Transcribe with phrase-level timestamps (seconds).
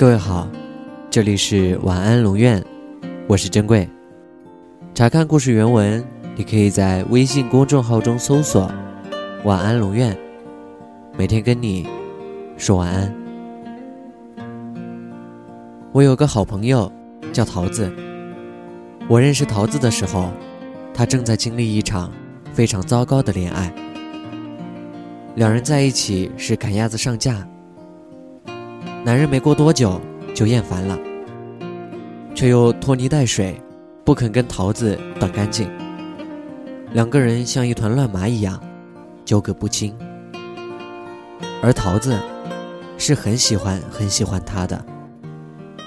[0.00, 0.48] 各位好，
[1.10, 2.64] 这里是晚安龙院，
[3.28, 3.86] 我是珍贵。
[4.94, 6.02] 查看故事原文，
[6.34, 8.72] 你可以在微信公众号中搜索
[9.44, 10.16] “晚安龙院”，
[11.18, 11.86] 每天跟你
[12.56, 13.14] 说晚安。
[15.92, 16.90] 我有个好朋友
[17.30, 17.92] 叫桃子，
[19.06, 20.30] 我认识桃子的时候，
[20.94, 22.10] 她正在经历一场
[22.54, 23.70] 非常糟糕的恋爱。
[25.34, 27.46] 两人在一起是赶鸭子上架，
[29.02, 29.98] 男人没过多久
[30.34, 30.98] 就厌烦了，
[32.34, 33.58] 却又拖泥带水，
[34.04, 35.70] 不肯跟桃子断干净。
[36.92, 38.60] 两个人像一团乱麻一样，
[39.24, 39.96] 纠葛不清。
[41.62, 42.18] 而桃子
[42.98, 44.84] 是很喜欢很喜欢他的，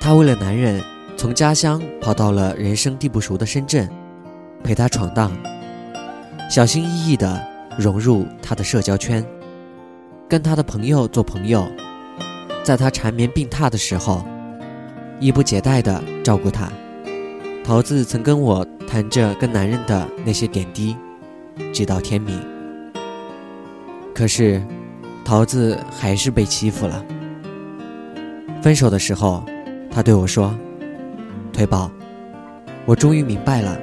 [0.00, 0.82] 他为了男人
[1.16, 3.88] 从家乡跑到了人生地不熟的深圳，
[4.64, 5.30] 陪他闯荡，
[6.50, 7.40] 小心翼翼地
[7.78, 9.24] 融入他的社交圈。
[10.28, 11.64] 跟他的朋友做朋友，
[12.66, 14.26] 在他缠绵病榻的时候，
[15.20, 16.68] 衣不解带的照顾他。
[17.62, 20.96] 桃子曾跟我谈着跟男人的那些点滴，
[21.72, 22.36] 直到天明。
[24.12, 24.60] 可是，
[25.24, 27.04] 桃子还是被欺负了。
[28.60, 29.44] 分手的时候，
[29.88, 30.52] 他对我说
[31.54, 31.88] ：“腿宝，
[32.84, 33.78] 我终于明白了，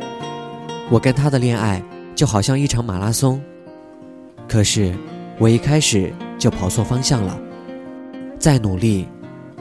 [0.90, 1.82] 我跟他的恋爱
[2.16, 3.42] 就好像一场马拉松。
[4.46, 4.94] 可是，
[5.40, 7.40] 我一开始……”就跑错方向了，
[8.44, 9.08] 再努力，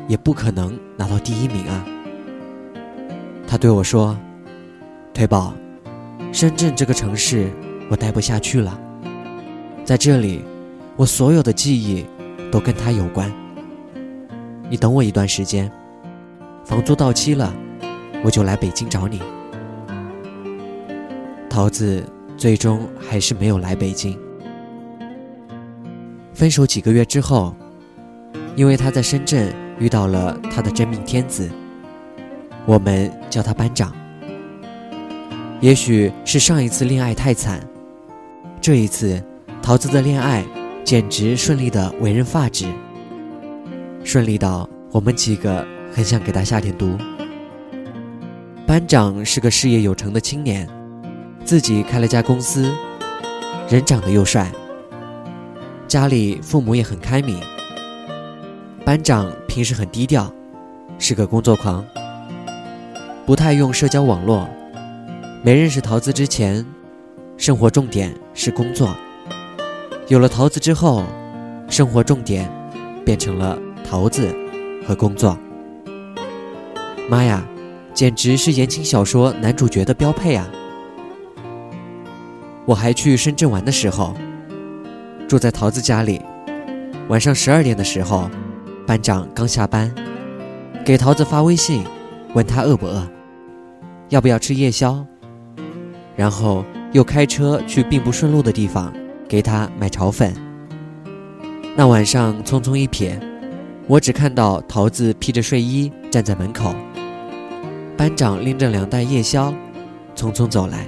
[0.08, 1.86] 也不可能拿到第一名啊！
[3.46, 4.18] 他对我说
[5.14, 5.54] ：“腿宝，
[6.32, 7.48] 深圳这个城市
[7.88, 8.76] 我待不下去了，
[9.84, 10.42] 在这里，
[10.96, 12.04] 我所有的记忆
[12.50, 13.32] 都跟他有关。
[14.68, 15.70] 你等我一段时间，
[16.64, 17.54] 房租到期了，
[18.24, 19.22] 我就来北京找你。”
[21.48, 22.04] 桃子
[22.36, 24.18] 最终还是没有来北京。
[26.34, 27.54] 分手几个月之后，
[28.54, 31.50] 因为他在深圳遇到了他的真命天子，
[32.66, 33.92] 我们叫他班长。
[35.60, 37.60] 也许是上一次恋爱太惨，
[38.60, 39.22] 这一次
[39.62, 40.44] 桃子的恋爱
[40.84, 42.66] 简直顺利的为人发指，
[44.04, 46.98] 顺利到我们几个很想给他下点毒。
[48.66, 50.68] 班长是个事业有成的青年，
[51.44, 52.70] 自己开了家公司，
[53.68, 54.50] 人长得又帅。
[55.86, 57.38] 家里父母也很开明。
[58.84, 60.32] 班长平时很低调，
[60.98, 61.84] 是个工作狂，
[63.24, 64.48] 不太用社交网络。
[65.40, 66.66] 没认识桃子之前，
[67.36, 68.88] 生活重点是工作；
[70.08, 71.04] 有了桃子之后，
[71.68, 72.50] 生活重点
[73.04, 73.56] 变成了
[73.88, 74.34] 桃子
[74.84, 75.38] 和工作。
[77.08, 77.46] 妈呀，
[77.94, 80.48] 简直是言情小说男主角的标配啊！
[82.64, 84.12] 我还去深圳玩的时候。
[85.28, 86.20] 住在桃子家里，
[87.08, 88.28] 晚上十二点的时候，
[88.86, 89.92] 班长刚下班，
[90.84, 91.84] 给桃子发微信，
[92.34, 93.06] 问他饿不饿，
[94.08, 95.04] 要不要吃夜宵，
[96.16, 98.92] 然后又开车去并不顺路的地方
[99.28, 100.34] 给他买炒粉。
[101.76, 103.18] 那晚上匆匆一瞥，
[103.86, 106.74] 我只看到桃子披着睡衣站在门口，
[107.96, 109.54] 班长拎着两袋夜宵，
[110.14, 110.86] 匆匆走来，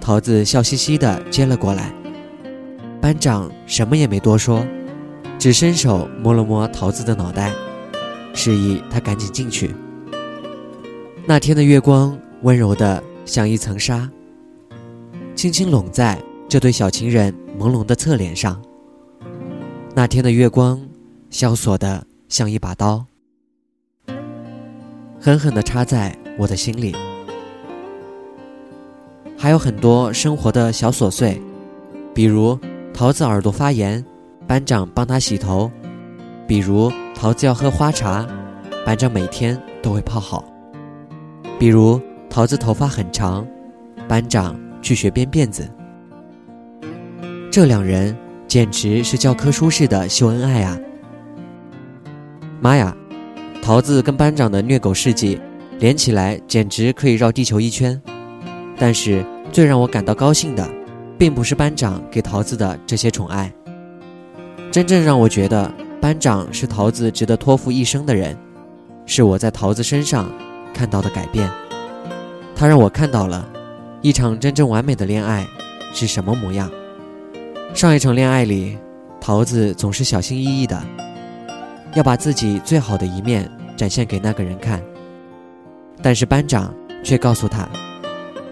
[0.00, 1.92] 桃子笑嘻嘻地接了过来。
[3.00, 4.64] 班长什么也没多说，
[5.44, 7.52] 只伸手摸了摸桃子的脑袋，
[8.32, 9.74] 示意她赶紧进去。
[11.26, 14.10] 那天的月光温柔的像一层纱，
[15.34, 16.18] 轻轻拢在
[16.48, 18.58] 这对小情人朦胧的侧脸上。
[19.94, 20.80] 那天的月光
[21.28, 23.04] 萧索的像一把刀，
[25.20, 26.96] 狠狠的插在我的心里。
[29.36, 31.38] 还有很多生活的小琐碎，
[32.14, 32.58] 比如。
[32.94, 34.02] 桃子耳朵发炎，
[34.46, 35.70] 班长帮他洗头；
[36.46, 38.26] 比如桃子要喝花茶，
[38.84, 40.44] 班长每天都会泡好；
[41.58, 43.46] 比如桃子头发很长，
[44.06, 45.68] 班长去学编辫子。
[47.50, 48.16] 这两人
[48.46, 50.78] 简直是教科书式的秀恩爱啊！
[52.60, 52.96] 妈呀，
[53.62, 55.40] 桃子跟班长的虐狗事迹
[55.78, 58.00] 连起来简直可以绕地球一圈。
[58.76, 60.68] 但是最让我感到高兴的。
[61.16, 63.50] 并不是班长给桃子的这些宠爱，
[64.74, 68.36] 真正让我觉得班长是桃子值得托付一生的人，
[69.06, 70.28] 是我在桃子身上
[70.74, 71.48] 看到的改变。
[72.56, 73.48] 他让我看到了
[74.02, 75.46] 一场真正完美的恋爱
[75.92, 76.68] 是什么模样。
[77.72, 78.76] 上一场恋爱里，
[79.20, 80.82] 桃子总是小心翼翼的，
[81.94, 84.82] 要把自己最好的一面展现给那个人看，
[86.02, 86.74] 但是班长
[87.04, 87.68] 却告诉他：“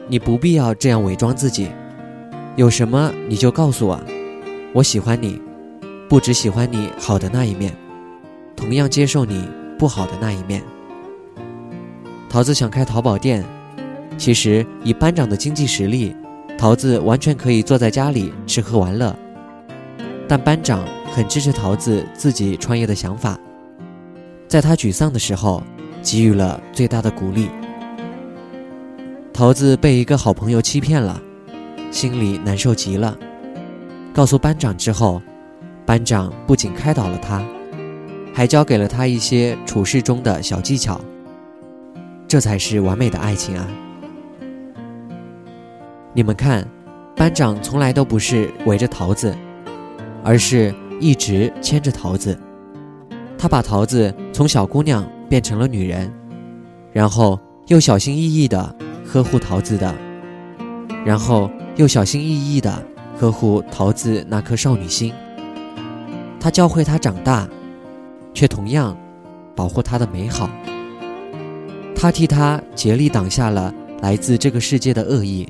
[0.06, 1.68] 你不必要这样伪装自己。”
[2.54, 4.00] 有什么你就告诉我，
[4.72, 5.42] 我喜欢你，
[6.12, 7.74] 不只喜欢你好的那一面，
[8.54, 9.48] 同样接受你
[9.78, 10.62] 不好的那一面。
[12.28, 13.42] 桃子想开淘宝店，
[14.18, 16.14] 其实以班长的经济实力，
[16.58, 19.16] 桃子完全可以坐在家里吃喝玩乐。
[20.28, 23.40] 但班长很支持桃子自己创业的想法，
[24.46, 25.62] 在他沮丧的时候，
[26.02, 27.48] 给予了最大的鼓励。
[29.32, 31.18] 桃子被一个好朋友欺骗了，
[31.90, 33.16] 心里难受极了。
[34.12, 35.22] 告诉班长之后，
[35.84, 37.42] 班长不仅开导了他，
[38.32, 41.00] 还教给了他一些处事中的小技巧。
[42.28, 43.68] 这才是完美的爱情啊！
[46.14, 46.66] 你们看，
[47.14, 49.36] 班长从来都不是围着桃子，
[50.24, 52.38] 而是一直牵着桃子。
[53.36, 56.10] 他把桃子从小姑娘变成了女人，
[56.92, 58.74] 然后又小心翼翼地
[59.04, 59.94] 呵护桃子的，
[61.04, 62.82] 然后又小心翼翼地
[63.18, 65.12] 呵护桃子那颗少女心。
[66.42, 67.48] 他教会她长大，
[68.34, 68.96] 却同样
[69.54, 70.50] 保护她的美好。
[71.94, 75.48] 他替他竭力挡下了来自这个世界的恶意，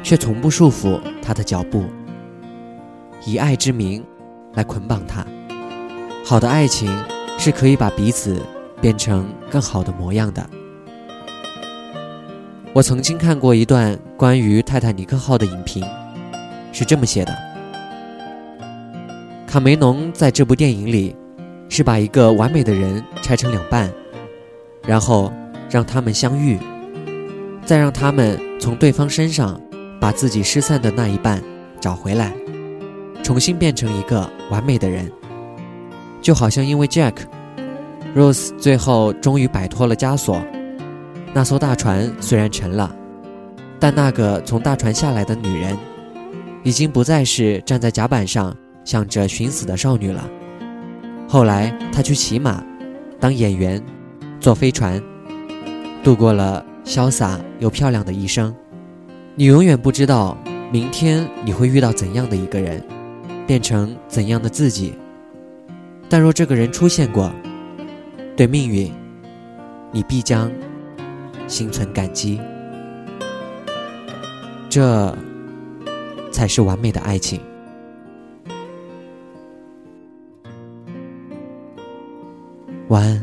[0.00, 1.82] 却从不束缚他的脚步，
[3.26, 4.04] 以爱之名
[4.54, 5.26] 来捆绑他。
[6.24, 6.88] 好的爱情
[7.38, 8.40] 是可以把彼此
[8.80, 10.48] 变成更好的模样的。
[12.72, 15.84] 我曾经看过一段关于泰坦尼克号的影评，
[16.70, 17.36] 是这么写的：
[19.52, 21.14] 卡梅隆在这部电影里
[21.68, 23.92] 是把一个完美的人拆成两半。
[24.86, 25.30] 然后
[25.68, 26.58] 让他们相遇，
[27.62, 29.60] 再让他们从对方身上
[30.00, 31.42] 把自己失散的那一半
[31.78, 32.32] 找回来，
[33.22, 35.12] 重新变成一个完美的人。
[36.22, 40.42] 就好像因为 Jack，Rose 最后终于摆脱了枷锁，
[41.34, 42.90] 那艘大船虽然沉了，
[43.78, 45.76] 但那个从大船下来的女人，
[46.62, 50.28] 已经不再是站在甲板上想着寻死的少女了。
[51.28, 52.64] 后来她去骑马，
[53.18, 53.82] 当演员。
[54.40, 55.00] 坐飞船，
[56.02, 58.52] 度过了潇洒又漂亮的一生。
[59.36, 60.36] 你永远不知道
[60.72, 62.82] 明天你会遇到怎样的一个人，
[63.46, 64.94] 变成怎样的自己。
[66.08, 67.32] 但若这个人出现过，
[68.36, 68.92] 对命运，
[69.92, 70.50] 你必将
[71.46, 72.40] 心存感激。
[74.68, 75.16] 这
[76.32, 77.40] 才是完美的爱情。
[82.92, 83.22] 晚安。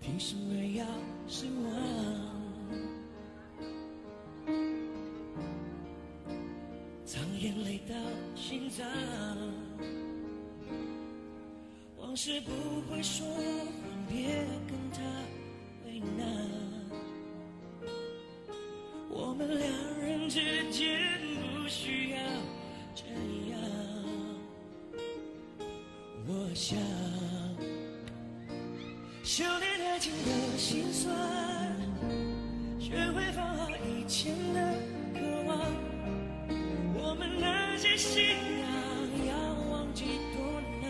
[0.00, 0.86] 凭什么要
[1.28, 1.70] 失望？
[7.04, 7.94] 藏眼泪到
[8.34, 8.86] 心脏，
[11.98, 12.50] 往事不
[12.90, 13.36] 会说谎，
[14.08, 15.02] 别跟他
[15.84, 16.59] 为难。
[19.40, 19.68] 们两
[20.02, 20.38] 人之
[20.70, 21.00] 间
[21.40, 22.18] 不需要
[22.94, 23.06] 这
[23.50, 23.58] 样，
[26.28, 26.78] 我想。
[29.24, 31.16] 修炼爱情的心酸，
[32.78, 34.74] 学会放好以前的
[35.14, 35.58] 渴望。
[36.94, 38.68] 我们那些信仰
[39.26, 39.32] 要
[39.70, 40.04] 忘记
[40.34, 40.84] 多难。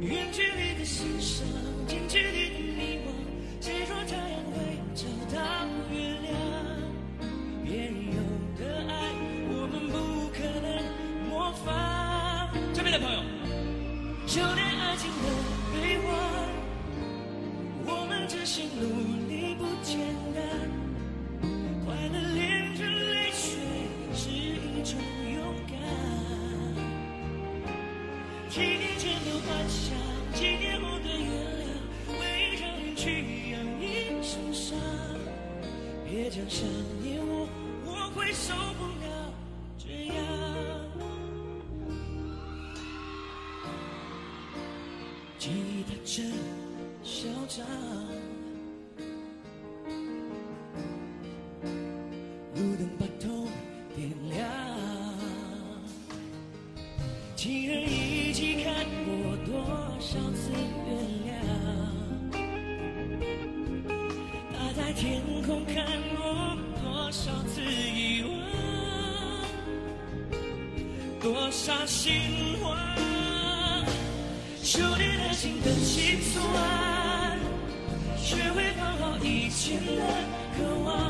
[0.00, 1.44] 远距离的欣赏，
[33.00, 34.78] 去养一身伤。
[36.04, 36.68] 别讲想
[37.02, 37.48] 念我，
[37.86, 39.32] 我会受不了
[39.78, 40.18] 这样。
[45.38, 46.30] 记忆它真
[47.02, 47.66] 嚣张，
[72.02, 72.78] 心慌。
[74.62, 77.38] 修炼爱情的心酸，
[78.16, 80.02] 学会放好以前的
[80.56, 81.09] 渴望。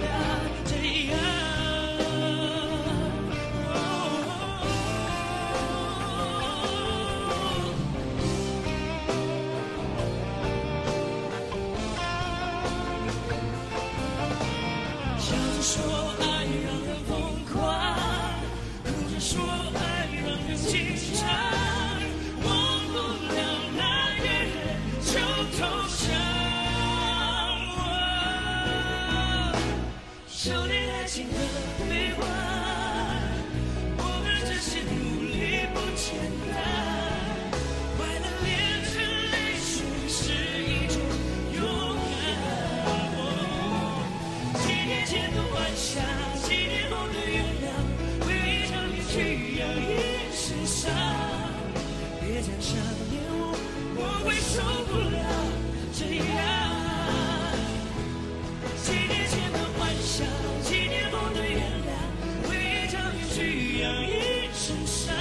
[63.81, 65.15] 谅，回忆让你去养一身伤。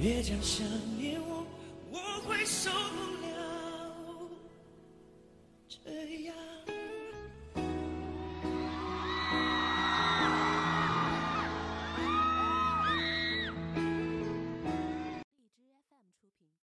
[0.00, 0.66] 别讲伤